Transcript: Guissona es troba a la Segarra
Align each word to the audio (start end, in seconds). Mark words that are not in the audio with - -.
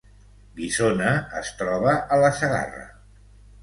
Guissona 0.59 1.13
es 1.43 1.53
troba 1.61 1.97
a 2.19 2.23
la 2.27 2.35
Segarra 2.43 2.87